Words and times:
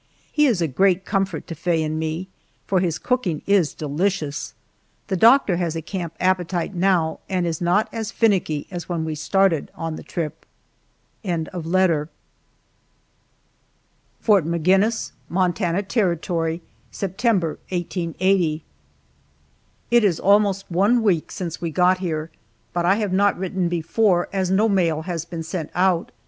He 0.31 0.47
is 0.47 0.63
a 0.63 0.67
great 0.67 1.05
comfort 1.05 1.45
to 1.45 1.53
Faye 1.53 1.83
and 1.83 1.99
me, 1.99 2.27
for 2.65 2.79
his 2.79 2.97
cooking 2.97 3.43
is 3.45 3.75
delicious. 3.75 4.55
The 5.09 5.15
doctor 5.15 5.57
has 5.57 5.75
a 5.75 5.81
camp 5.83 6.15
appetite 6.19 6.73
now 6.73 7.19
and 7.29 7.45
is 7.45 7.61
not 7.61 7.87
as 7.93 8.11
finicky 8.11 8.65
as 8.71 8.89
when 8.89 9.05
we 9.05 9.13
started 9.13 9.69
on 9.75 9.97
the 9.97 10.01
trip. 10.01 10.43
FORT 11.23 12.07
MAGINNIS, 14.43 15.11
MONTANA 15.29 15.83
TERRITORY, 15.83 16.63
September, 16.89 17.59
1880. 17.69 18.63
IT 19.91 20.03
is 20.03 20.19
almost 20.19 20.65
one 20.69 21.03
week 21.03 21.29
since 21.31 21.61
we 21.61 21.69
got 21.69 21.99
here, 21.99 22.31
but 22.73 22.85
I 22.87 22.95
have 22.95 23.13
not 23.13 23.37
written 23.37 23.69
before 23.69 24.29
as 24.33 24.49
no 24.49 24.67
mail 24.67 25.03
has 25.03 25.25
been 25.25 25.43
sent 25.43 25.69
out. 25.75 26.11